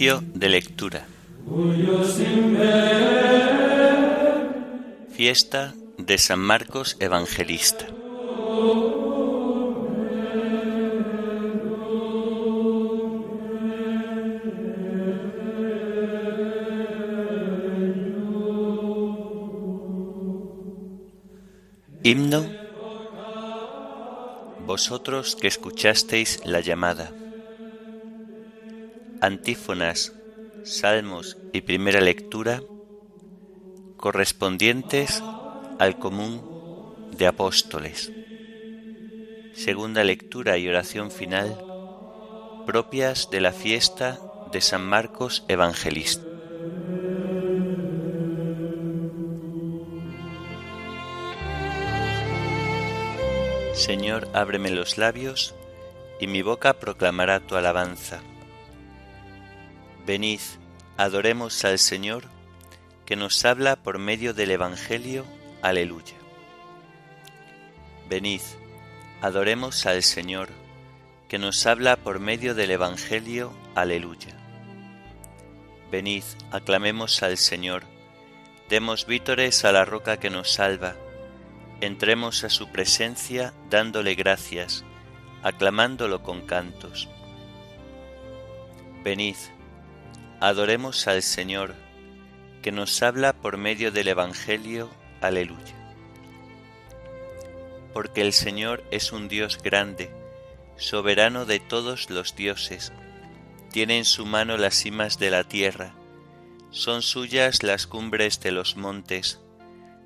Oficio 0.00 0.22
de 0.32 0.48
lectura. 0.48 1.06
Fiesta 5.12 5.74
de 5.98 6.16
San 6.16 6.38
Marcos 6.38 6.96
Evangelista. 7.00 7.86
Himno. 22.02 22.46
Vosotros 24.64 25.36
que 25.36 25.48
escuchasteis 25.48 26.40
la 26.46 26.60
llamada. 26.60 27.12
Antífonas, 29.22 30.14
salmos 30.64 31.36
y 31.52 31.60
primera 31.60 32.00
lectura 32.00 32.62
correspondientes 33.98 35.22
al 35.78 35.98
común 35.98 36.40
de 37.10 37.26
apóstoles. 37.26 38.10
Segunda 39.52 40.04
lectura 40.04 40.56
y 40.56 40.68
oración 40.68 41.10
final 41.10 41.54
propias 42.64 43.28
de 43.30 43.42
la 43.42 43.52
fiesta 43.52 44.20
de 44.50 44.62
San 44.62 44.86
Marcos 44.86 45.44
Evangelista. 45.48 46.24
Señor, 53.74 54.28
ábreme 54.32 54.70
los 54.70 54.96
labios, 54.96 55.54
y 56.18 56.26
mi 56.26 56.40
boca 56.40 56.72
proclamará 56.72 57.40
tu 57.40 57.56
alabanza. 57.56 58.22
Venid, 60.10 60.40
adoremos 60.96 61.64
al 61.64 61.78
Señor, 61.78 62.24
que 63.06 63.14
nos 63.14 63.44
habla 63.44 63.76
por 63.76 64.00
medio 64.00 64.34
del 64.34 64.50
Evangelio. 64.50 65.24
Aleluya. 65.62 66.16
Venid, 68.08 68.40
adoremos 69.20 69.86
al 69.86 70.02
Señor, 70.02 70.48
que 71.28 71.38
nos 71.38 71.64
habla 71.64 71.94
por 71.94 72.18
medio 72.18 72.56
del 72.56 72.72
Evangelio. 72.72 73.52
Aleluya. 73.76 74.36
Venid, 75.92 76.24
aclamemos 76.50 77.22
al 77.22 77.36
Señor, 77.38 77.84
demos 78.68 79.06
vítores 79.06 79.64
a 79.64 79.70
la 79.70 79.84
roca 79.84 80.18
que 80.18 80.28
nos 80.28 80.50
salva, 80.50 80.96
entremos 81.80 82.42
a 82.42 82.48
su 82.48 82.72
presencia 82.72 83.54
dándole 83.70 84.16
gracias, 84.16 84.84
aclamándolo 85.44 86.24
con 86.24 86.40
cantos. 86.46 87.08
Venid, 89.04 89.36
Adoremos 90.40 91.06
al 91.06 91.22
Señor, 91.22 91.74
que 92.62 92.72
nos 92.72 93.02
habla 93.02 93.34
por 93.34 93.58
medio 93.58 93.92
del 93.92 94.08
Evangelio. 94.08 94.88
Aleluya. 95.20 95.74
Porque 97.92 98.22
el 98.22 98.32
Señor 98.32 98.82
es 98.90 99.12
un 99.12 99.28
Dios 99.28 99.62
grande, 99.62 100.10
soberano 100.76 101.44
de 101.44 101.60
todos 101.60 102.08
los 102.08 102.36
dioses. 102.36 102.90
Tiene 103.70 103.98
en 103.98 104.06
su 104.06 104.24
mano 104.24 104.56
las 104.56 104.74
cimas 104.74 105.18
de 105.18 105.30
la 105.30 105.44
tierra, 105.44 105.92
son 106.70 107.02
suyas 107.02 107.62
las 107.64 107.86
cumbres 107.86 108.40
de 108.40 108.52
los 108.52 108.76
montes. 108.76 109.40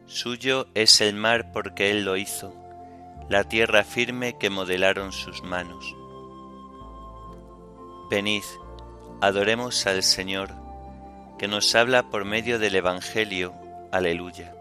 Suyo 0.06 0.66
es 0.74 1.00
el 1.00 1.14
mar 1.14 1.52
porque 1.52 1.90
Él 1.90 2.04
lo 2.04 2.16
hizo, 2.16 2.54
la 3.28 3.44
tierra 3.44 3.84
firme 3.84 4.36
que 4.38 4.50
modelaron 4.50 5.12
sus 5.12 5.42
manos. 5.42 5.94
Venid, 8.10 8.42
Adoremos 9.24 9.86
al 9.86 10.02
Señor, 10.02 10.50
que 11.38 11.48
nos 11.48 11.74
habla 11.74 12.10
por 12.10 12.26
medio 12.26 12.58
del 12.58 12.74
Evangelio. 12.74 13.54
Aleluya. 13.90 14.54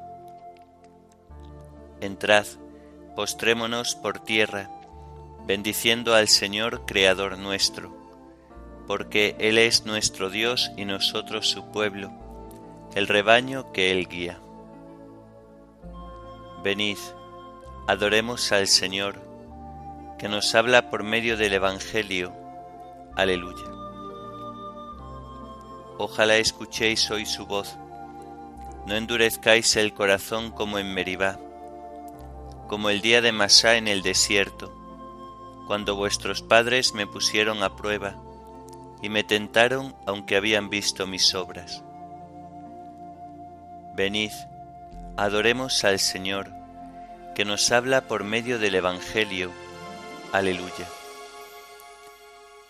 Entrad, 2.00 2.46
postrémonos 3.14 3.96
por 3.96 4.20
tierra, 4.20 4.70
bendiciendo 5.46 6.16
al 6.16 6.30
Señor, 6.30 6.86
Creador 6.86 7.38
nuestro, 7.38 7.94
porque 8.88 9.36
Él 9.38 9.58
es 9.58 9.86
nuestro 9.86 10.30
Dios 10.30 10.72
y 10.78 10.86
nosotros 10.86 11.50
su 11.50 11.70
pueblo, 11.70 12.14
el 12.96 13.10
rebaño 13.10 13.74
que 13.74 13.92
Él 13.92 14.08
guía. 14.08 14.40
Venid, 16.64 17.00
adoremos 17.86 18.54
al 18.54 18.68
Señor, 18.68 19.20
que 20.18 20.30
nos 20.30 20.56
habla 20.56 20.90
por 20.90 21.04
medio 21.04 21.36
del 21.36 21.52
Evangelio. 21.52 22.32
Aleluya. 23.18 23.73
Ojalá 25.98 26.38
escuchéis 26.38 27.10
hoy 27.12 27.26
su 27.26 27.46
voz. 27.46 27.78
No 28.86 28.96
endurezcáis 28.96 29.76
el 29.76 29.94
corazón 29.94 30.52
como 30.52 30.80
en 30.80 30.94
Meribá, 30.94 31.40
como 32.68 32.90
el 32.90 33.02
día 33.02 33.22
de 33.22 33.32
Masá 33.32 33.78
en 33.78 33.88
el 33.88 34.02
desierto, 34.02 34.74
cuando 35.68 35.96
vuestros 35.96 36.42
padres 36.42 36.94
me 36.94 37.08
pusieron 37.08 37.64
a 37.64 37.76
prueba 37.76 38.16
y 39.02 39.10
me 39.10 39.24
tentaron 39.24 39.96
aunque 40.06 40.36
habían 40.36 40.70
visto 40.70 41.06
mis 41.06 41.36
obras. 41.36 41.84
Venid, 43.96 44.32
adoremos 45.18 45.84
al 45.84 46.00
Señor, 46.00 46.52
que 47.36 47.46
nos 47.46 47.72
habla 47.72 48.02
por 48.08 48.24
medio 48.24 48.60
del 48.60 48.76
Evangelio. 48.76 49.52
Aleluya. 50.32 50.88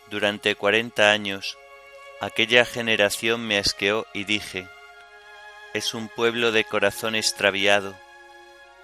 Durante 0.10 0.56
cuarenta 0.56 1.12
años 1.12 1.58
Aquella 2.24 2.64
generación 2.64 3.46
me 3.46 3.58
asqueó 3.58 4.08
y 4.14 4.24
dije, 4.24 4.70
es 5.74 5.94
un 5.94 6.08
pueblo 6.08 6.54
de 6.54 6.64
corazón 6.64 7.16
extraviado, 7.16 7.96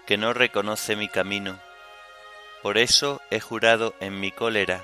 que 0.06 0.18
no 0.18 0.34
reconoce 0.34 0.98
mi 0.98 1.08
camino. 1.08 1.58
Por 2.62 2.78
eso 2.78 3.22
he 3.32 3.40
jurado 3.40 3.96
en 4.02 4.20
mi 4.20 4.34
cólera, 4.34 4.84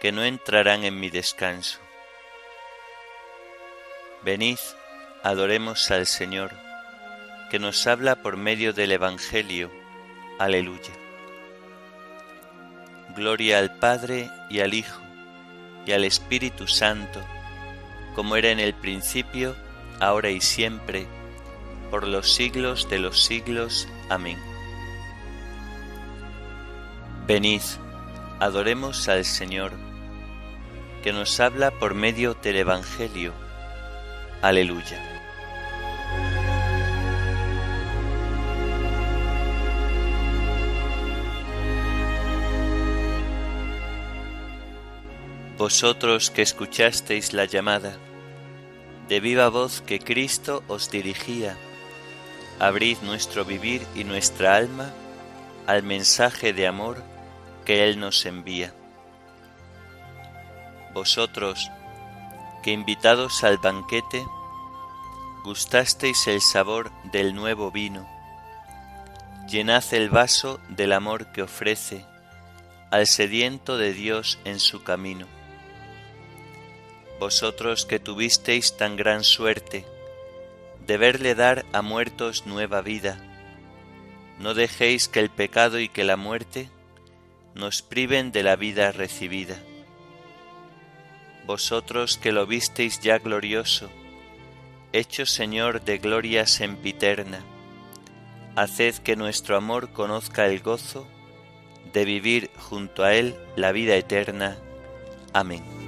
que 0.00 0.10
no 0.10 0.24
entrarán 0.24 0.82
en 0.82 0.98
mi 0.98 1.08
descanso. 1.08 1.78
Venid, 4.24 4.58
adoremos 5.22 5.92
al 5.92 6.06
Señor, 6.06 6.50
que 7.48 7.60
nos 7.60 7.86
habla 7.86 8.16
por 8.24 8.36
medio 8.36 8.72
del 8.72 8.90
Evangelio. 8.90 9.70
Aleluya. 10.40 10.94
Gloria 13.14 13.60
al 13.60 13.78
Padre 13.78 14.28
y 14.50 14.58
al 14.58 14.74
Hijo 14.74 15.00
y 15.86 15.92
al 15.92 16.02
Espíritu 16.02 16.66
Santo 16.66 17.24
como 18.18 18.34
era 18.34 18.50
en 18.50 18.58
el 18.58 18.74
principio, 18.74 19.54
ahora 20.00 20.30
y 20.30 20.40
siempre, 20.40 21.06
por 21.88 22.04
los 22.04 22.34
siglos 22.34 22.90
de 22.90 22.98
los 22.98 23.22
siglos. 23.22 23.86
Amén. 24.10 24.36
Venid, 27.28 27.62
adoremos 28.40 29.08
al 29.08 29.24
Señor, 29.24 29.70
que 31.04 31.12
nos 31.12 31.38
habla 31.38 31.70
por 31.70 31.94
medio 31.94 32.34
del 32.34 32.56
Evangelio. 32.56 33.32
Aleluya. 34.42 35.00
Vosotros 45.56 46.32
que 46.32 46.42
escuchasteis 46.42 47.32
la 47.32 47.44
llamada, 47.44 47.96
de 49.08 49.20
viva 49.20 49.48
voz 49.48 49.80
que 49.80 49.98
Cristo 49.98 50.62
os 50.68 50.90
dirigía. 50.90 51.56
Abrid 52.58 52.98
nuestro 53.02 53.44
vivir 53.44 53.86
y 53.94 54.04
nuestra 54.04 54.56
alma 54.56 54.92
al 55.66 55.82
mensaje 55.82 56.52
de 56.52 56.66
amor 56.66 57.02
que 57.64 57.84
Él 57.84 57.98
nos 57.98 58.26
envía. 58.26 58.74
Vosotros, 60.92 61.70
que 62.62 62.72
invitados 62.72 63.44
al 63.44 63.58
banquete, 63.58 64.24
gustasteis 65.44 66.26
el 66.26 66.40
sabor 66.40 66.90
del 67.12 67.34
nuevo 67.34 67.70
vino, 67.70 68.06
llenad 69.48 69.84
el 69.92 70.10
vaso 70.10 70.60
del 70.68 70.92
amor 70.92 71.32
que 71.32 71.42
ofrece 71.42 72.04
al 72.90 73.06
sediento 73.06 73.78
de 73.78 73.92
Dios 73.92 74.38
en 74.44 74.58
su 74.58 74.82
camino 74.82 75.37
vosotros 77.18 77.84
que 77.84 77.98
tuvisteis 77.98 78.76
tan 78.76 78.96
gran 78.96 79.24
suerte 79.24 79.84
de 80.86 80.96
verle 80.96 81.34
dar 81.34 81.66
a 81.72 81.82
muertos 81.82 82.46
nueva 82.46 82.80
vida, 82.80 83.18
no 84.38 84.54
dejéis 84.54 85.08
que 85.08 85.20
el 85.20 85.30
pecado 85.30 85.80
y 85.80 85.88
que 85.88 86.04
la 86.04 86.16
muerte 86.16 86.70
nos 87.54 87.82
priven 87.82 88.30
de 88.30 88.42
la 88.42 88.56
vida 88.56 88.92
recibida. 88.92 89.56
Vosotros 91.44 92.18
que 92.18 92.30
lo 92.30 92.46
visteis 92.46 93.00
ya 93.00 93.18
glorioso, 93.18 93.90
hecho 94.92 95.26
Señor 95.26 95.82
de 95.82 95.98
gloria 95.98 96.46
sempiterna, 96.46 97.40
haced 98.54 98.96
que 98.96 99.16
nuestro 99.16 99.56
amor 99.56 99.92
conozca 99.92 100.46
el 100.46 100.60
gozo 100.60 101.06
de 101.92 102.04
vivir 102.04 102.50
junto 102.58 103.02
a 103.02 103.14
Él 103.14 103.34
la 103.56 103.72
vida 103.72 103.96
eterna. 103.96 104.58
Amén. 105.32 105.87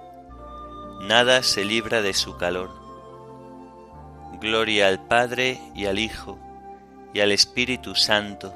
nada 1.01 1.43
se 1.43 1.65
libra 1.65 2.01
de 2.01 2.13
su 2.13 2.37
calor. 2.37 2.69
Gloria 4.39 4.87
al 4.87 4.99
Padre 5.07 5.59
y 5.75 5.85
al 5.85 5.99
Hijo 5.99 6.37
y 7.13 7.19
al 7.19 7.31
Espíritu 7.31 7.95
Santo, 7.95 8.53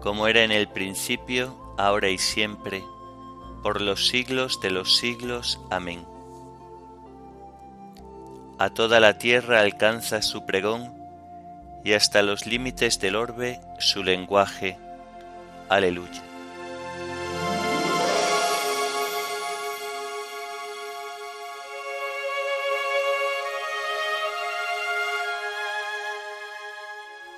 como 0.00 0.26
era 0.26 0.42
en 0.42 0.52
el 0.52 0.68
principio, 0.68 1.74
ahora 1.78 2.08
y 2.08 2.18
siempre, 2.18 2.82
por 3.62 3.80
los 3.80 4.08
siglos 4.08 4.60
de 4.60 4.70
los 4.70 4.96
siglos. 4.96 5.60
Amén. 5.70 6.04
A 8.58 8.70
toda 8.70 9.00
la 9.00 9.18
tierra 9.18 9.60
alcanza 9.60 10.22
su 10.22 10.46
pregón 10.46 10.92
y 11.84 11.92
hasta 11.92 12.22
los 12.22 12.46
límites 12.46 13.00
del 13.00 13.16
orbe 13.16 13.60
su 13.78 14.02
lenguaje. 14.02 14.78
Aleluya. 15.68 16.33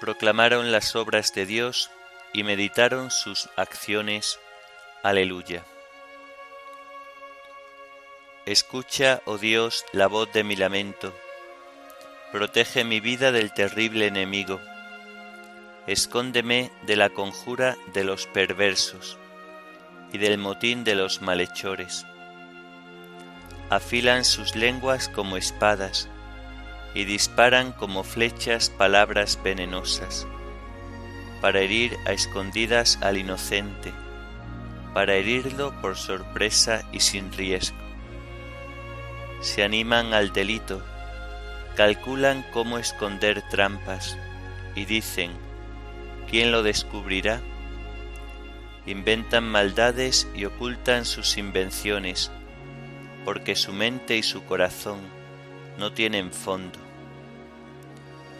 Proclamaron 0.07 0.71
las 0.71 0.95
obras 0.95 1.35
de 1.35 1.47
Dios 1.47 1.91
y 2.33 2.45
meditaron 2.45 3.11
sus 3.11 3.49
acciones. 3.57 4.39
Aleluya. 5.03 5.65
Escucha, 8.45 9.21
oh 9.25 9.37
Dios, 9.37 9.85
la 9.91 10.07
voz 10.07 10.33
de 10.33 10.45
mi 10.45 10.55
lamento. 10.55 11.13
Protege 12.31 12.85
mi 12.85 13.01
vida 13.01 13.33
del 13.33 13.53
terrible 13.53 14.07
enemigo. 14.07 14.61
Escóndeme 15.89 16.71
de 16.83 16.95
la 16.95 17.11
conjura 17.11 17.77
de 17.93 18.05
los 18.05 18.29
perversos 18.29 19.19
y 20.13 20.19
del 20.19 20.39
motín 20.39 20.85
de 20.85 20.95
los 20.95 21.21
malhechores. 21.21 22.07
Afilan 23.71 24.25
sus 24.25 24.55
lenguas 24.55 25.09
como 25.09 25.37
espadas 25.37 26.09
y 26.97 27.05
disparan 27.05 27.73
como 27.73 28.05
flechas 28.05 28.71
palabras 28.71 29.39
venenosas, 29.45 30.27
para 31.43 31.61
herir 31.61 31.95
a 32.07 32.13
escondidas 32.13 32.99
al 33.03 33.19
inocente, 33.19 33.93
para 34.95 35.15
herirlo 35.15 35.79
por 35.83 35.99
sorpresa 35.99 36.89
y 36.93 37.01
sin 37.01 37.31
riesgo. 37.33 37.77
Se 39.43 39.63
animan 39.63 40.15
al 40.15 40.33
delito, 40.33 40.83
calculan 41.77 42.47
cómo 42.51 42.79
esconder 42.79 43.43
trampas 43.51 44.17
y 44.75 44.87
dicen, 44.87 45.33
¿quién 46.31 46.51
lo 46.51 46.63
descubrirá? 46.63 47.43
Inventan 48.87 49.45
maldades 49.45 50.27
y 50.35 50.47
ocultan 50.47 51.05
sus 51.05 51.37
invenciones, 51.37 52.31
porque 53.27 53.55
su 53.55 53.75
mente 53.75 54.17
y 54.17 54.23
su 54.23 54.47
corazón 54.47 55.01
no 55.77 55.93
tienen 55.93 56.33
fondo 56.33 56.86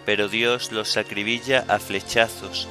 pero 0.07 0.29
Dios 0.29 0.71
los 0.71 0.97
acribilla 0.97 1.65
a 1.69 1.81
flechazos, 1.81 2.69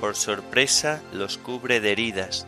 por 0.00 0.16
sorpresa 0.16 1.02
los 1.12 1.36
cubre 1.36 1.80
de 1.80 1.92
heridas, 1.92 2.46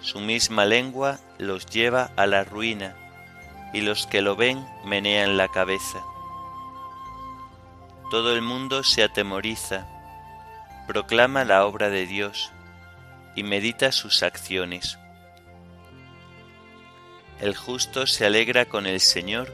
su 0.00 0.20
misma 0.20 0.64
lengua 0.64 1.18
los 1.36 1.66
lleva 1.66 2.12
a 2.16 2.26
la 2.26 2.44
ruina, 2.44 2.94
y 3.74 3.80
los 3.80 4.06
que 4.06 4.22
lo 4.22 4.36
ven 4.36 4.64
menean 4.84 5.36
la 5.36 5.48
cabeza. 5.48 6.00
Todo 8.10 8.34
el 8.34 8.42
mundo 8.42 8.84
se 8.84 9.02
atemoriza, 9.02 9.86
proclama 10.86 11.44
la 11.44 11.66
obra 11.66 11.90
de 11.90 12.06
Dios 12.06 12.52
y 13.34 13.42
medita 13.42 13.90
sus 13.90 14.22
acciones. 14.22 14.98
El 17.40 17.56
justo 17.56 18.06
se 18.06 18.26
alegra 18.26 18.66
con 18.66 18.86
el 18.86 19.00
Señor, 19.00 19.52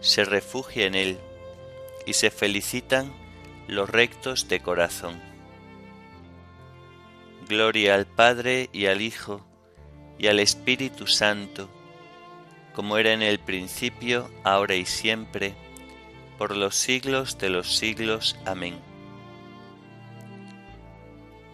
se 0.00 0.24
refugia 0.24 0.86
en 0.86 0.94
Él 0.94 1.18
y 2.06 2.14
se 2.14 2.30
felicitan 2.30 3.12
los 3.68 3.90
rectos 3.90 4.48
de 4.48 4.60
corazón. 4.60 5.20
Gloria 7.48 7.94
al 7.94 8.06
Padre 8.06 8.70
y 8.72 8.86
al 8.86 9.00
Hijo 9.02 9.44
y 10.18 10.28
al 10.28 10.40
Espíritu 10.40 11.06
Santo, 11.06 11.68
como 12.74 12.96
era 12.98 13.12
en 13.12 13.22
el 13.22 13.38
principio, 13.38 14.30
ahora 14.44 14.74
y 14.74 14.86
siempre, 14.86 15.54
por 16.38 16.56
los 16.56 16.74
siglos 16.76 17.38
de 17.38 17.50
los 17.50 17.76
siglos. 17.76 18.36
Amén. 18.44 18.78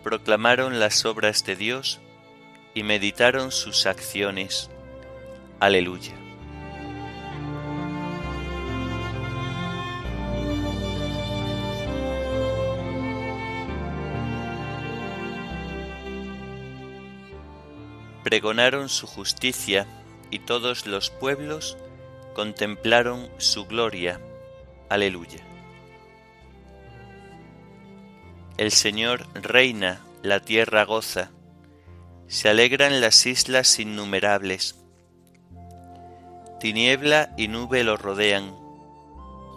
Proclamaron 0.02 0.80
las 0.80 1.04
obras 1.04 1.44
de 1.44 1.56
Dios 1.56 2.00
y 2.74 2.82
meditaron 2.82 3.52
sus 3.52 3.86
acciones. 3.86 4.70
Aleluya. 5.60 6.21
Pregonaron 18.22 18.88
su 18.88 19.06
justicia 19.06 19.86
y 20.30 20.40
todos 20.40 20.86
los 20.86 21.10
pueblos 21.10 21.76
contemplaron 22.34 23.28
su 23.38 23.66
gloria. 23.66 24.20
Aleluya. 24.88 25.44
El 28.56 28.70
Señor 28.70 29.26
reina, 29.34 30.00
la 30.22 30.40
tierra 30.40 30.84
goza, 30.84 31.30
se 32.28 32.48
alegran 32.48 33.00
las 33.00 33.26
islas 33.26 33.78
innumerables. 33.78 34.76
Tiniebla 36.60 37.34
y 37.36 37.48
nube 37.48 37.82
lo 37.82 37.96
rodean, 37.96 38.54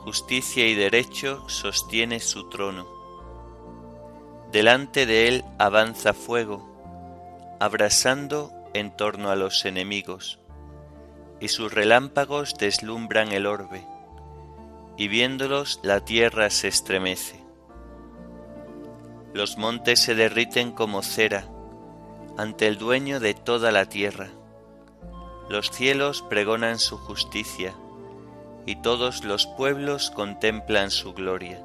justicia 0.03 0.67
y 0.67 0.75
derecho 0.75 1.47
sostiene 1.49 2.19
su 2.19 2.49
trono. 2.49 2.87
Delante 4.51 5.05
de 5.05 5.27
él 5.27 5.45
avanza 5.59 6.13
fuego, 6.13 7.57
abrasando 7.59 8.54
en 8.75 8.91
torno 8.91 9.29
a 9.31 9.37
los 9.37 9.63
enemigos, 9.63 10.37
y 11.39 11.47
sus 11.47 11.73
relámpagos 11.73 12.55
deslumbran 12.57 13.31
el 13.31 13.45
orbe, 13.45 13.85
y 14.97 15.07
viéndolos 15.07 15.79
la 15.81 16.01
tierra 16.01 16.49
se 16.49 16.67
estremece. 16.67 17.41
Los 19.33 19.57
montes 19.57 20.01
se 20.01 20.13
derriten 20.13 20.71
como 20.71 21.03
cera 21.03 21.47
ante 22.37 22.67
el 22.67 22.77
dueño 22.77 23.21
de 23.21 23.33
toda 23.33 23.71
la 23.71 23.85
tierra. 23.85 24.27
Los 25.49 25.71
cielos 25.71 26.21
pregonan 26.29 26.77
su 26.77 26.97
justicia, 26.97 27.73
y 28.65 28.75
todos 28.81 29.23
los 29.23 29.47
pueblos 29.47 30.11
contemplan 30.11 30.91
su 30.91 31.13
gloria. 31.13 31.61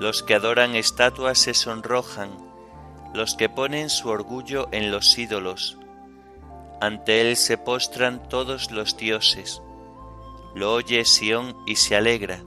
Los 0.00 0.24
que 0.24 0.34
adoran 0.34 0.74
estatuas 0.74 1.38
se 1.38 1.54
sonrojan, 1.54 2.43
los 3.14 3.36
que 3.36 3.48
ponen 3.48 3.88
su 3.90 4.08
orgullo 4.08 4.68
en 4.72 4.90
los 4.90 5.16
ídolos. 5.16 5.78
Ante 6.80 7.20
él 7.20 7.36
se 7.36 7.56
postran 7.56 8.28
todos 8.28 8.72
los 8.72 8.96
dioses. 8.96 9.62
Lo 10.54 10.74
oye 10.74 11.04
Sión 11.04 11.56
y 11.64 11.76
se 11.76 11.96
alegra. 11.96 12.42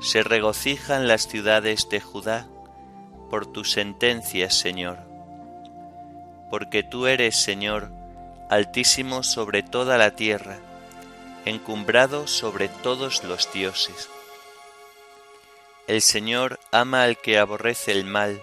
Se 0.00 0.22
regocijan 0.22 1.06
las 1.06 1.28
ciudades 1.28 1.88
de 1.90 2.00
Judá 2.00 2.48
por 3.30 3.46
tus 3.46 3.70
sentencias, 3.70 4.54
Señor. 4.54 4.98
Porque 6.50 6.82
tú 6.82 7.06
eres, 7.06 7.36
Señor, 7.36 7.92
altísimo 8.48 9.22
sobre 9.22 9.62
toda 9.62 9.98
la 9.98 10.16
tierra, 10.16 10.58
encumbrado 11.44 12.26
sobre 12.26 12.68
todos 12.68 13.24
los 13.24 13.52
dioses. 13.52 14.08
El 15.86 16.00
Señor 16.00 16.58
ama 16.70 17.02
al 17.02 17.18
que 17.18 17.38
aborrece 17.38 17.92
el 17.92 18.04
mal, 18.04 18.42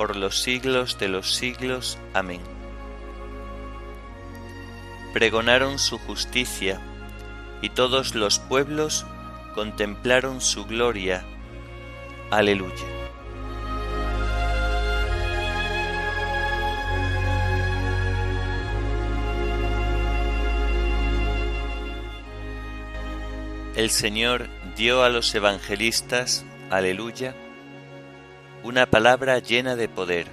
por 0.00 0.16
los 0.16 0.40
siglos 0.40 0.98
de 0.98 1.08
los 1.08 1.34
siglos. 1.34 1.98
Amén. 2.14 2.40
Pregonaron 5.12 5.78
su 5.78 5.98
justicia, 5.98 6.80
y 7.60 7.68
todos 7.68 8.14
los 8.14 8.38
pueblos 8.38 9.04
contemplaron 9.54 10.40
su 10.40 10.64
gloria. 10.64 11.22
Aleluya. 12.30 12.86
El 23.76 23.90
Señor 23.90 24.48
dio 24.78 25.02
a 25.02 25.10
los 25.10 25.34
evangelistas, 25.34 26.46
aleluya, 26.70 27.34
una 28.62 28.86
palabra 28.86 29.38
llena 29.38 29.74
de 29.74 29.88
poder, 29.88 30.26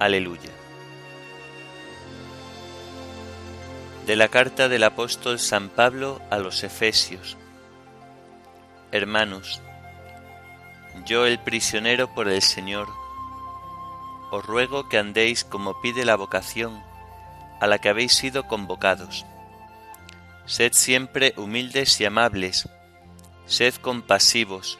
aleluya. 0.00 0.50
De 4.06 4.16
la 4.16 4.26
carta 4.28 4.68
del 4.68 4.82
apóstol 4.82 5.38
San 5.38 5.68
Pablo 5.68 6.20
a 6.30 6.38
los 6.38 6.64
Efesios. 6.64 7.36
Hermanos, 8.90 9.60
yo 11.06 11.24
el 11.26 11.38
prisionero 11.38 12.12
por 12.12 12.28
el 12.28 12.42
Señor, 12.42 12.88
os 14.32 14.44
ruego 14.44 14.88
que 14.88 14.98
andéis 14.98 15.44
como 15.44 15.80
pide 15.80 16.04
la 16.04 16.16
vocación 16.16 16.82
a 17.60 17.68
la 17.68 17.78
que 17.78 17.90
habéis 17.90 18.12
sido 18.12 18.48
convocados. 18.48 19.24
Sed 20.46 20.72
siempre 20.72 21.32
humildes 21.36 22.00
y 22.00 22.06
amables, 22.06 22.68
sed 23.46 23.74
compasivos, 23.76 24.79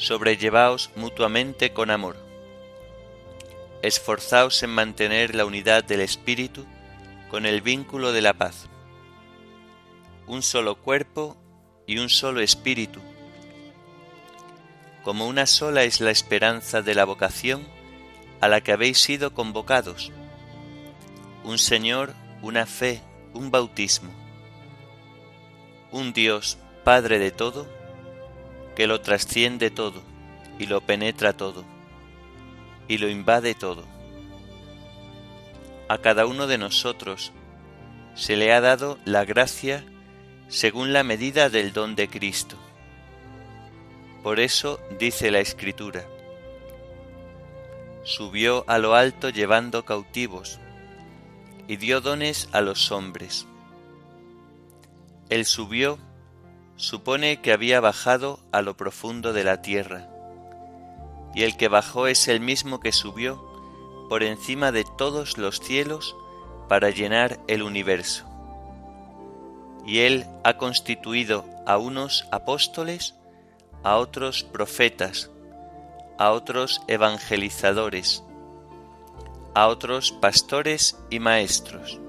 sobrellevaos 0.00 0.90
mutuamente 0.96 1.72
con 1.72 1.90
amor. 1.90 2.16
Esforzaos 3.82 4.62
en 4.62 4.70
mantener 4.70 5.34
la 5.34 5.44
unidad 5.44 5.84
del 5.84 6.00
Espíritu 6.00 6.66
con 7.30 7.46
el 7.46 7.62
vínculo 7.62 8.12
de 8.12 8.22
la 8.22 8.34
paz. 8.34 8.68
Un 10.26 10.42
solo 10.42 10.76
cuerpo 10.76 11.36
y 11.86 11.98
un 11.98 12.08
solo 12.08 12.40
Espíritu 12.40 13.00
como 15.02 15.26
una 15.26 15.46
sola 15.46 15.84
es 15.84 16.00
la 16.00 16.10
esperanza 16.10 16.82
de 16.82 16.94
la 16.94 17.04
vocación 17.04 17.66
a 18.40 18.48
la 18.48 18.60
que 18.60 18.72
habéis 18.72 18.98
sido 18.98 19.32
convocados. 19.32 20.12
Un 21.42 21.58
Señor, 21.58 22.14
una 22.42 22.66
fe, 22.66 23.00
un 23.32 23.50
bautismo. 23.50 24.10
Un 25.90 26.12
Dios, 26.12 26.58
Padre 26.84 27.18
de 27.18 27.30
todo, 27.30 27.66
que 28.76 28.86
lo 28.86 29.00
trasciende 29.00 29.70
todo 29.70 30.02
y 30.58 30.66
lo 30.66 30.80
penetra 30.80 31.32
todo 31.32 31.64
y 32.88 32.98
lo 32.98 33.08
invade 33.08 33.54
todo. 33.54 33.84
A 35.88 35.98
cada 35.98 36.26
uno 36.26 36.46
de 36.46 36.58
nosotros 36.58 37.32
se 38.14 38.36
le 38.36 38.52
ha 38.52 38.60
dado 38.60 38.98
la 39.04 39.24
gracia 39.24 39.84
según 40.48 40.92
la 40.92 41.04
medida 41.04 41.48
del 41.50 41.72
don 41.72 41.94
de 41.94 42.08
Cristo 42.08 42.56
por 44.22 44.38
eso 44.38 44.80
dice 44.98 45.30
la 45.30 45.40
Escritura, 45.40 46.06
subió 48.04 48.64
a 48.68 48.78
lo 48.78 48.94
alto 48.94 49.30
llevando 49.30 49.86
cautivos 49.86 50.60
y 51.68 51.76
dio 51.76 52.02
dones 52.02 52.48
a 52.52 52.60
los 52.60 52.92
hombres. 52.92 53.46
El 55.30 55.46
subió 55.46 55.98
supone 56.80 57.42
que 57.42 57.52
había 57.52 57.78
bajado 57.78 58.40
a 58.52 58.62
lo 58.62 58.74
profundo 58.74 59.34
de 59.34 59.44
la 59.44 59.60
tierra, 59.60 60.08
y 61.34 61.42
el 61.42 61.58
que 61.58 61.68
bajó 61.68 62.06
es 62.06 62.26
el 62.26 62.40
mismo 62.40 62.80
que 62.80 62.90
subió 62.90 63.44
por 64.08 64.22
encima 64.22 64.72
de 64.72 64.84
todos 64.96 65.36
los 65.36 65.60
cielos 65.60 66.16
para 66.70 66.88
llenar 66.88 67.38
el 67.48 67.62
universo. 67.62 68.24
Y 69.84 70.00
él 70.00 70.24
ha 70.42 70.56
constituido 70.56 71.44
a 71.66 71.76
unos 71.76 72.26
apóstoles, 72.30 73.14
a 73.82 73.96
otros 73.96 74.42
profetas, 74.42 75.30
a 76.16 76.30
otros 76.30 76.80
evangelizadores, 76.88 78.24
a 79.54 79.66
otros 79.66 80.12
pastores 80.12 80.98
y 81.10 81.18
maestros, 81.18 82.00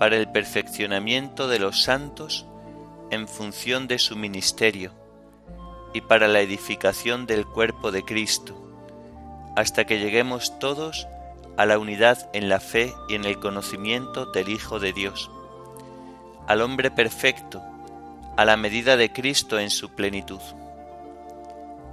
para 0.00 0.16
el 0.16 0.28
perfeccionamiento 0.32 1.46
de 1.46 1.60
los 1.60 1.84
santos 1.84 2.46
en 3.12 3.28
función 3.28 3.86
de 3.86 4.00
su 4.00 4.16
ministerio 4.16 4.90
y 5.94 6.00
para 6.00 6.26
la 6.26 6.40
edificación 6.40 7.26
del 7.26 7.46
cuerpo 7.46 7.92
de 7.92 8.02
Cristo, 8.02 8.56
hasta 9.54 9.84
que 9.84 10.00
lleguemos 10.00 10.58
todos 10.58 11.06
a 11.56 11.64
la 11.64 11.78
unidad 11.78 12.28
en 12.32 12.48
la 12.48 12.58
fe 12.58 12.92
y 13.08 13.14
en 13.14 13.24
el 13.24 13.38
conocimiento 13.38 14.26
del 14.32 14.48
Hijo 14.48 14.80
de 14.80 14.92
Dios, 14.92 15.30
al 16.48 16.60
hombre 16.60 16.90
perfecto, 16.90 17.62
a 18.36 18.44
la 18.44 18.56
medida 18.56 18.96
de 18.96 19.12
Cristo 19.12 19.60
en 19.60 19.70
su 19.70 19.90
plenitud 19.90 20.40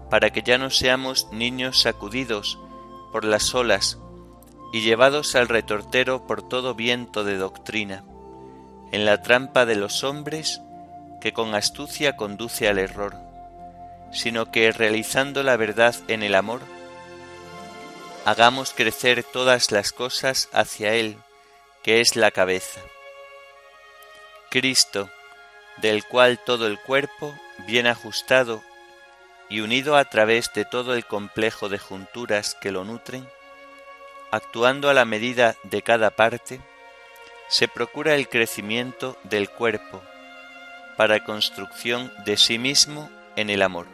para 0.09 0.31
que 0.31 0.41
ya 0.41 0.57
no 0.57 0.69
seamos 0.69 1.27
niños 1.31 1.81
sacudidos 1.81 2.57
por 3.11 3.23
las 3.23 3.53
olas 3.53 3.99
y 4.73 4.81
llevados 4.81 5.35
al 5.35 5.47
retortero 5.47 6.27
por 6.27 6.47
todo 6.47 6.75
viento 6.75 7.23
de 7.23 7.37
doctrina, 7.37 8.03
en 8.91 9.05
la 9.05 9.21
trampa 9.21 9.65
de 9.65 9.75
los 9.75 10.03
hombres 10.03 10.61
que 11.19 11.33
con 11.33 11.55
astucia 11.55 12.15
conduce 12.15 12.67
al 12.67 12.79
error, 12.79 13.15
sino 14.11 14.51
que 14.51 14.71
realizando 14.71 15.43
la 15.43 15.57
verdad 15.57 15.95
en 16.07 16.23
el 16.23 16.35
amor, 16.35 16.61
hagamos 18.25 18.73
crecer 18.73 19.23
todas 19.23 19.71
las 19.71 19.91
cosas 19.91 20.49
hacia 20.53 20.93
Él, 20.93 21.17
que 21.83 22.01
es 22.01 22.15
la 22.15 22.31
cabeza. 22.31 22.81
Cristo, 24.49 25.09
del 25.77 26.03
cual 26.05 26.39
todo 26.39 26.67
el 26.67 26.79
cuerpo, 26.79 27.35
bien 27.67 27.87
ajustado 27.87 28.61
y 29.49 29.61
unido 29.61 29.95
a 29.95 30.05
través 30.05 30.51
de 30.53 30.65
todo 30.65 30.93
el 30.93 31.05
complejo 31.05 31.69
de 31.69 31.79
junturas 31.79 32.55
que 32.55 32.71
lo 32.71 32.83
nutren, 32.83 33.27
actuando 34.31 34.89
a 34.89 34.93
la 34.93 35.05
medida 35.05 35.55
de 35.63 35.81
cada 35.81 36.11
parte, 36.11 36.59
se 37.47 37.67
procura 37.67 38.15
el 38.15 38.29
crecimiento 38.29 39.17
del 39.23 39.49
cuerpo 39.49 40.01
para 40.99 41.23
construcción 41.23 42.11
de 42.25 42.35
sí 42.35 42.59
mismo 42.59 43.09
en 43.37 43.49
el 43.49 43.61
amor. 43.61 43.87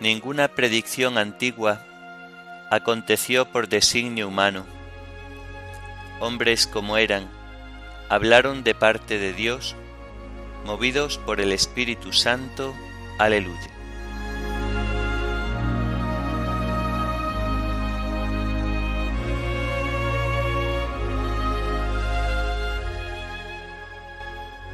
Ninguna 0.00 0.48
predicción 0.48 1.18
antigua 1.18 1.86
aconteció 2.72 3.44
por 3.44 3.68
designio 3.68 4.26
humano. 4.26 4.66
Hombres 6.18 6.66
como 6.66 6.96
eran, 6.96 7.28
hablaron 8.08 8.64
de 8.64 8.74
parte 8.74 9.20
de 9.20 9.32
Dios, 9.34 9.76
movidos 10.64 11.18
por 11.18 11.40
el 11.40 11.52
Espíritu 11.52 12.12
Santo 12.12 12.74
Aleluya. 13.20 13.75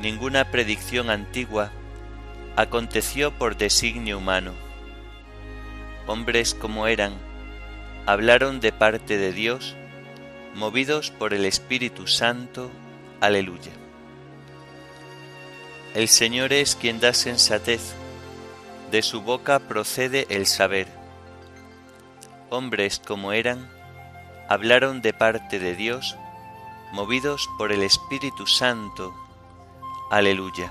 Ninguna 0.03 0.51
predicción 0.51 1.11
antigua 1.11 1.71
aconteció 2.57 3.31
por 3.31 3.57
designio 3.57 4.19
humano. 4.19 4.53
Hombres 6.09 6.57
como 6.57 6.89
eran, 6.89 7.13
hablaron 8.05 8.59
de 8.59 8.73
parte 8.73 9.17
de 9.17 9.33
Dios, 9.33 9.77
movidos 10.57 11.13
por 11.13 11.33
el 11.33 11.45
Espíritu 11.45 12.09
Santo. 12.09 12.69
Aleluya. 13.21 13.71
El 15.95 16.09
Señor 16.09 16.53
es 16.53 16.75
quien 16.75 16.99
da 16.99 17.13
sensatez 17.13 17.95
de 18.91 19.03
su 19.03 19.23
boca 19.23 19.61
procede 19.61 20.27
el 20.31 20.47
saber. 20.47 20.89
Hombres 22.51 22.99
como 22.99 23.33
eran, 23.33 23.71
hablaron 24.49 25.01
de 25.01 25.13
parte 25.13 25.61
de 25.61 25.77
Dios, 25.77 26.17
movidos 26.91 27.49
por 27.57 27.71
el 27.71 27.85
Espíritu 27.85 28.49
Santo. 28.49 29.15
Aleluya. 30.13 30.71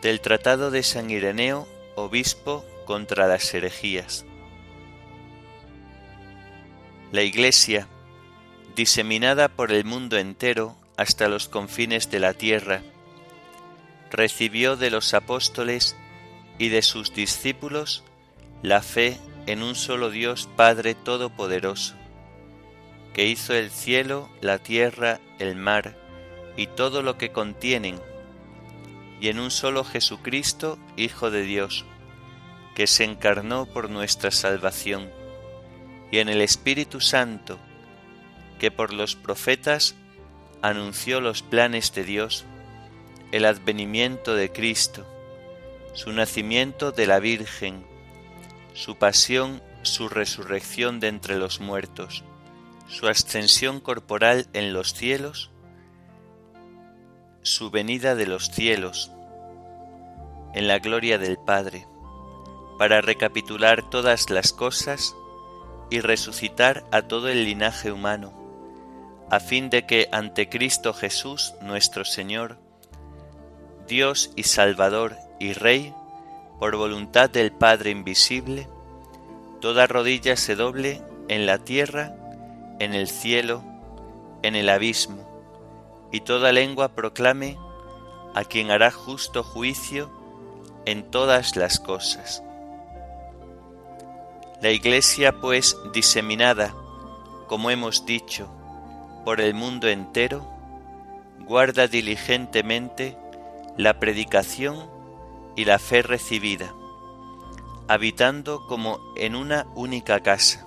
Del 0.00 0.20
Tratado 0.20 0.70
de 0.70 0.84
San 0.84 1.10
Ireneo, 1.10 1.66
Obispo 1.96 2.64
contra 2.84 3.26
las 3.26 3.52
herejías. 3.52 4.24
La 7.10 7.22
Iglesia, 7.22 7.88
diseminada 8.76 9.48
por 9.48 9.72
el 9.72 9.84
mundo 9.84 10.18
entero 10.18 10.76
hasta 10.96 11.26
los 11.26 11.48
confines 11.48 12.12
de 12.12 12.20
la 12.20 12.34
tierra, 12.34 12.82
recibió 14.12 14.76
de 14.76 14.90
los 14.90 15.14
apóstoles 15.14 15.96
y 16.60 16.68
de 16.68 16.82
sus 16.82 17.12
discípulos 17.12 18.04
la 18.62 18.82
fe 18.82 19.18
en 19.46 19.62
un 19.62 19.74
solo 19.74 20.10
Dios 20.10 20.48
Padre 20.56 20.94
Todopoderoso, 20.94 21.94
que 23.12 23.26
hizo 23.26 23.54
el 23.54 23.70
cielo, 23.70 24.30
la 24.40 24.58
tierra, 24.58 25.20
el 25.38 25.56
mar 25.56 25.96
y 26.56 26.66
todo 26.66 27.02
lo 27.02 27.18
que 27.18 27.32
contienen, 27.32 28.00
y 29.20 29.28
en 29.28 29.38
un 29.38 29.50
solo 29.50 29.84
Jesucristo, 29.84 30.78
Hijo 30.96 31.30
de 31.30 31.42
Dios, 31.42 31.84
que 32.74 32.86
se 32.86 33.04
encarnó 33.04 33.66
por 33.66 33.90
nuestra 33.90 34.30
salvación, 34.30 35.10
y 36.10 36.18
en 36.18 36.28
el 36.28 36.40
Espíritu 36.40 37.00
Santo, 37.00 37.58
que 38.58 38.70
por 38.70 38.92
los 38.92 39.16
profetas 39.16 39.96
anunció 40.60 41.20
los 41.20 41.42
planes 41.42 41.92
de 41.94 42.04
Dios, 42.04 42.44
el 43.32 43.44
advenimiento 43.44 44.34
de 44.34 44.52
Cristo, 44.52 45.06
su 45.94 46.12
nacimiento 46.12 46.92
de 46.92 47.06
la 47.06 47.18
Virgen, 47.18 47.84
su 48.74 48.96
pasión, 48.96 49.62
su 49.82 50.08
resurrección 50.08 51.00
de 51.00 51.08
entre 51.08 51.36
los 51.36 51.60
muertos, 51.60 52.24
su 52.88 53.08
ascensión 53.08 53.80
corporal 53.80 54.46
en 54.52 54.72
los 54.72 54.94
cielos, 54.94 55.50
su 57.42 57.70
venida 57.70 58.14
de 58.14 58.26
los 58.26 58.50
cielos, 58.50 59.10
en 60.54 60.68
la 60.68 60.78
gloria 60.78 61.18
del 61.18 61.38
Padre, 61.38 61.86
para 62.78 63.00
recapitular 63.00 63.88
todas 63.88 64.30
las 64.30 64.52
cosas 64.52 65.14
y 65.90 66.00
resucitar 66.00 66.84
a 66.90 67.02
todo 67.02 67.28
el 67.28 67.44
linaje 67.44 67.92
humano, 67.92 68.32
a 69.30 69.40
fin 69.40 69.70
de 69.70 69.86
que 69.86 70.08
ante 70.12 70.48
Cristo 70.48 70.92
Jesús 70.92 71.54
nuestro 71.60 72.04
Señor, 72.04 72.58
Dios 73.88 74.30
y 74.36 74.44
Salvador 74.44 75.16
y 75.40 75.52
Rey, 75.52 75.94
por 76.62 76.76
voluntad 76.76 77.28
del 77.28 77.50
Padre 77.50 77.90
invisible, 77.90 78.68
toda 79.60 79.88
rodilla 79.88 80.36
se 80.36 80.54
doble 80.54 81.02
en 81.26 81.44
la 81.44 81.58
tierra, 81.58 82.14
en 82.78 82.94
el 82.94 83.08
cielo, 83.08 83.64
en 84.44 84.54
el 84.54 84.68
abismo, 84.68 85.26
y 86.12 86.20
toda 86.20 86.52
lengua 86.52 86.94
proclame 86.94 87.58
a 88.36 88.44
quien 88.44 88.70
hará 88.70 88.92
justo 88.92 89.42
juicio 89.42 90.08
en 90.84 91.02
todas 91.10 91.56
las 91.56 91.80
cosas. 91.80 92.44
La 94.60 94.70
Iglesia, 94.70 95.40
pues, 95.40 95.76
diseminada, 95.92 96.72
como 97.48 97.72
hemos 97.72 98.06
dicho, 98.06 98.46
por 99.24 99.40
el 99.40 99.54
mundo 99.54 99.88
entero, 99.88 100.48
guarda 101.40 101.88
diligentemente 101.88 103.18
la 103.76 103.98
predicación 103.98 104.91
y 105.56 105.64
la 105.64 105.78
fe 105.78 106.02
recibida, 106.02 106.74
habitando 107.88 108.66
como 108.66 109.00
en 109.16 109.36
una 109.36 109.66
única 109.74 110.20
casa. 110.20 110.66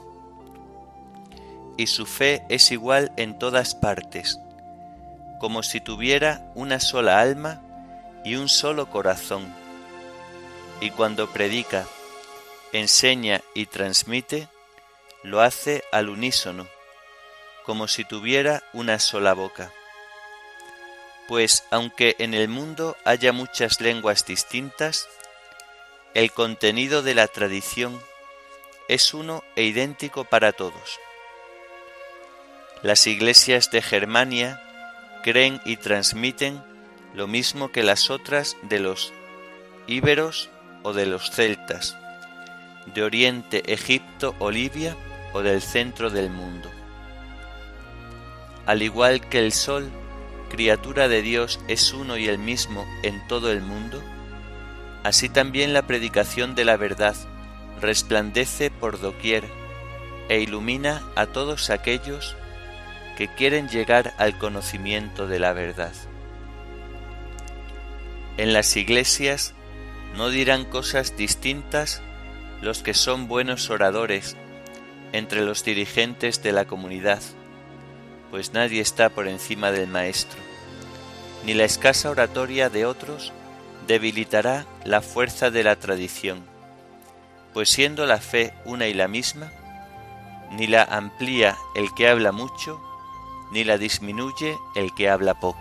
Y 1.78 1.88
su 1.88 2.06
fe 2.06 2.45
es 2.50 2.71
igual 2.71 3.12
en 3.17 3.38
todas 3.38 3.76
partes, 3.76 4.39
como 5.39 5.63
si 5.63 5.82
tuviera 5.82 6.52
una 6.56 6.80
sola 6.80 7.19
alma 7.19 7.62
y 8.24 8.36
un 8.36 8.48
solo 8.48 8.89
corazón. 8.89 9.54
Y 10.82 10.91
cuando 10.91 11.30
predica, 11.30 11.86
enseña 12.71 13.41
y 13.54 13.65
transmite, 13.65 14.48
lo 15.24 15.41
hace 15.41 15.84
al 15.91 16.10
unísono, 16.10 16.67
como 17.65 17.88
si 17.88 18.06
tuviera 18.06 18.63
una 18.74 19.00
sola 19.00 19.34
boca 19.34 19.71
pues 21.27 21.63
aunque 21.71 22.15
en 22.19 22.33
el 22.33 22.47
mundo 22.47 22.97
haya 23.03 23.33
muchas 23.33 23.81
lenguas 23.81 24.25
distintas, 24.25 25.07
el 26.13 26.31
contenido 26.31 27.01
de 27.01 27.15
la 27.15 27.27
tradición 27.27 27.99
es 28.88 29.13
uno 29.13 29.43
e 29.55 29.63
idéntico 29.63 30.25
para 30.25 30.51
todos. 30.51 30.99
Las 32.83 33.07
iglesias 33.07 33.71
de 33.71 33.81
Germania 33.81 34.61
creen 35.23 35.59
y 35.65 35.77
transmiten 35.77 36.63
lo 37.15 37.27
mismo 37.27 37.71
que 37.71 37.83
las 37.83 38.09
otras 38.09 38.57
de 38.63 38.79
los 38.79 39.11
íberos 39.88 40.49
o 40.83 40.93
de 40.93 41.07
los 41.07 41.31
celtas, 41.31 41.97
de 42.93 43.03
Oriente, 43.03 43.73
Egipto 43.73 44.35
o 44.39 44.51
Libia 44.51 44.95
o 45.33 45.41
del 45.41 45.61
centro 45.61 46.09
del 46.09 46.29
mundo. 46.29 46.69
Al 48.65 48.83
igual 48.83 49.21
que 49.27 49.39
el 49.39 49.51
sol 49.51 49.89
criatura 50.49 51.08
de 51.08 51.21
Dios 51.21 51.60
es 51.67 51.93
uno 51.93 52.17
y 52.17 52.27
el 52.27 52.38
mismo 52.38 52.86
en 53.03 53.25
todo 53.27 53.51
el 53.51 53.62
mundo, 53.62 54.01
así 55.03 55.29
también 55.29 55.73
la 55.73 55.88
predicación 55.88 56.55
de 56.55 56.65
la 56.65 56.77
verdad 56.77 57.15
resplandece 57.81 58.71
por 58.71 58.99
doquier 58.99 59.43
e 60.29 60.39
ilumina 60.39 61.03
a 61.15 61.27
todos 61.27 61.69
aquellos 61.69 62.36
que 63.17 63.27
quieren 63.27 63.69
llegar 63.69 64.13
al 64.17 64.38
conocimiento 64.38 65.27
de 65.27 65.39
la 65.39 65.53
verdad. 65.53 65.93
En 68.38 68.53
las 68.53 68.75
iglesias 68.75 69.53
no 70.15 70.29
dirán 70.29 70.65
cosas 70.65 71.15
distintas 71.15 72.01
los 72.62 72.84
que 72.84 72.93
son 72.93 73.27
buenos 73.27 73.69
oradores 73.69 74.36
entre 75.13 75.41
los 75.41 75.63
dirigentes 75.63 76.43
de 76.43 76.51
la 76.51 76.65
comunidad, 76.65 77.21
pues 78.36 78.52
nadie 78.52 78.82
está 78.82 79.08
por 79.08 79.30
encima 79.30 79.71
del 79.71 79.88
Maestro, 79.88 80.38
ni 81.45 81.54
la 81.54 81.63
escasa 81.63 82.10
oratoria 82.10 82.69
de 82.69 82.86
otros 82.86 83.32
debilitará 83.88 84.65
la 84.84 85.02
fuerza 85.02 85.52
de 85.52 85.63
la 85.63 85.78
tradición, 85.78 86.43
pues 87.54 87.69
siendo 87.69 88.06
la 88.06 88.17
fe 88.17 88.54
una 88.65 88.88
y 88.88 88.93
la 88.93 89.08
misma, 89.08 89.54
ni 90.52 90.67
la 90.67 90.84
amplía 90.84 91.56
el 91.78 91.88
que 91.95 92.10
habla 92.10 92.34
mucho, 92.34 92.78
ni 93.54 93.63
la 93.63 93.78
disminuye 93.78 94.58
el 94.76 94.93
que 94.93 95.08
habla 95.08 95.39
poco. 95.39 95.58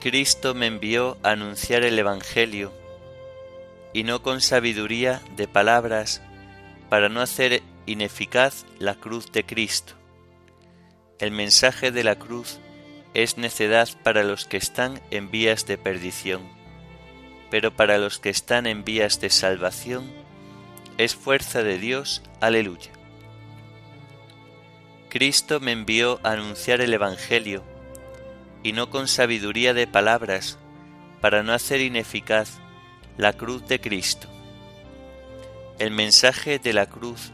Cristo 0.00 0.54
me 0.54 0.66
envió 0.66 1.16
a 1.22 1.30
anunciar 1.30 1.82
el 1.82 1.98
Evangelio 1.98 2.84
y 3.96 4.04
no 4.04 4.20
con 4.20 4.42
sabiduría 4.42 5.22
de 5.36 5.48
palabras 5.48 6.20
para 6.90 7.08
no 7.08 7.22
hacer 7.22 7.62
ineficaz 7.86 8.66
la 8.78 8.94
cruz 8.94 9.32
de 9.32 9.46
Cristo. 9.46 9.94
El 11.18 11.30
mensaje 11.30 11.90
de 11.90 12.04
la 12.04 12.16
cruz 12.16 12.58
es 13.14 13.38
necedad 13.38 13.88
para 14.02 14.22
los 14.22 14.44
que 14.44 14.58
están 14.58 15.00
en 15.10 15.30
vías 15.30 15.64
de 15.64 15.78
perdición, 15.78 16.42
pero 17.50 17.74
para 17.74 17.96
los 17.96 18.18
que 18.18 18.28
están 18.28 18.66
en 18.66 18.84
vías 18.84 19.18
de 19.22 19.30
salvación 19.30 20.12
es 20.98 21.14
fuerza 21.14 21.62
de 21.62 21.78
Dios. 21.78 22.22
Aleluya. 22.42 22.90
Cristo 25.08 25.58
me 25.58 25.72
envió 25.72 26.20
a 26.22 26.32
anunciar 26.32 26.82
el 26.82 26.92
Evangelio, 26.92 27.64
y 28.62 28.72
no 28.72 28.90
con 28.90 29.08
sabiduría 29.08 29.72
de 29.72 29.86
palabras, 29.86 30.58
para 31.22 31.42
no 31.42 31.54
hacer 31.54 31.80
ineficaz 31.80 32.60
la 33.16 33.32
cruz 33.32 33.66
de 33.66 33.80
Cristo. 33.80 34.28
El 35.78 35.90
mensaje 35.90 36.58
de 36.58 36.72
la 36.72 36.86
cruz 36.86 37.32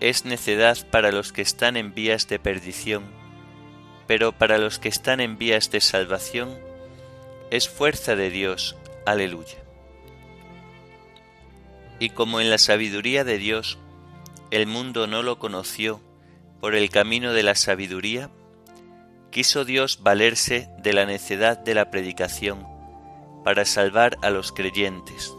es 0.00 0.24
necedad 0.24 0.78
para 0.90 1.10
los 1.10 1.32
que 1.32 1.42
están 1.42 1.76
en 1.76 1.92
vías 1.92 2.28
de 2.28 2.38
perdición, 2.38 3.04
pero 4.06 4.32
para 4.32 4.58
los 4.58 4.78
que 4.78 4.88
están 4.88 5.20
en 5.20 5.36
vías 5.36 5.70
de 5.70 5.80
salvación 5.80 6.56
es 7.50 7.68
fuerza 7.68 8.14
de 8.14 8.30
Dios. 8.30 8.76
Aleluya. 9.06 9.58
Y 11.98 12.10
como 12.10 12.40
en 12.40 12.50
la 12.50 12.58
sabiduría 12.58 13.24
de 13.24 13.38
Dios 13.38 13.78
el 14.50 14.66
mundo 14.66 15.06
no 15.06 15.22
lo 15.22 15.38
conoció 15.38 16.00
por 16.60 16.74
el 16.74 16.90
camino 16.90 17.32
de 17.32 17.42
la 17.42 17.54
sabiduría, 17.54 18.30
quiso 19.30 19.64
Dios 19.64 20.02
valerse 20.02 20.68
de 20.78 20.92
la 20.92 21.06
necedad 21.06 21.58
de 21.58 21.74
la 21.74 21.90
predicación 21.90 22.77
para 23.44 23.64
salvar 23.64 24.18
a 24.22 24.30
los 24.30 24.52
creyentes. 24.52 25.34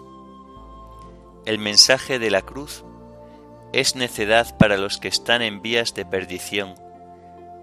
El 1.45 1.59
mensaje 1.59 2.19
de 2.19 2.31
la 2.31 2.41
cruz 2.41 2.83
es 3.73 3.95
necedad 3.95 4.57
para 4.57 4.77
los 4.77 4.97
que 4.97 5.07
están 5.07 5.41
en 5.41 5.61
vías 5.61 5.93
de 5.93 6.05
perdición, 6.05 6.75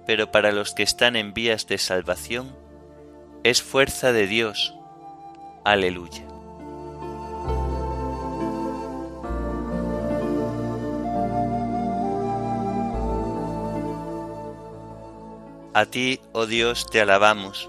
pero 0.06 0.30
para 0.30 0.52
los 0.52 0.72
que 0.72 0.82
están 0.82 1.16
en 1.16 1.34
vías 1.34 1.66
de 1.66 1.78
salvación, 1.78 2.54
es 3.42 3.62
fuerza 3.62 4.12
de 4.12 4.26
Dios. 4.26 4.74
Aleluya. 5.64 6.24
A 15.74 15.84
ti, 15.84 16.20
oh 16.32 16.46
Dios, 16.46 16.86
te 16.90 17.02
alabamos, 17.02 17.68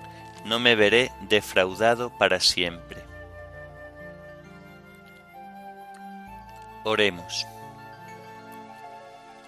no 0.45 0.59
me 0.59 0.75
veré 0.75 1.11
defraudado 1.21 2.09
para 2.17 2.39
siempre. 2.39 3.03
Oremos. 6.83 7.45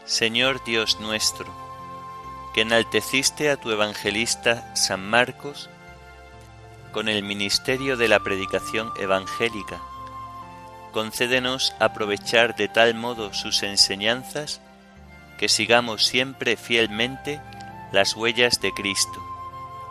Señor 0.05 0.63
Dios 0.63 0.99
nuestro, 0.99 1.47
que 2.53 2.61
enalteciste 2.61 3.49
a 3.49 3.57
tu 3.57 3.71
evangelista 3.71 4.75
San 4.75 5.09
Marcos 5.09 5.69
con 6.91 7.09
el 7.09 7.23
ministerio 7.23 7.97
de 7.97 8.07
la 8.07 8.19
predicación 8.19 8.91
evangélica, 8.99 9.81
concédenos 10.91 11.73
aprovechar 11.79 12.55
de 12.55 12.67
tal 12.67 12.93
modo 12.93 13.33
sus 13.33 13.63
enseñanzas 13.63 14.61
que 15.39 15.49
sigamos 15.49 16.05
siempre 16.05 16.55
fielmente 16.55 17.41
las 17.91 18.15
huellas 18.15 18.61
de 18.61 18.71
Cristo 18.73 19.32